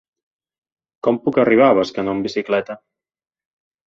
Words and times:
Com 1.07 1.19
puc 1.25 1.37
arribar 1.43 1.67
a 1.73 1.75
Bescanó 1.79 2.15
amb 2.15 2.25
bicicleta? 2.29 2.77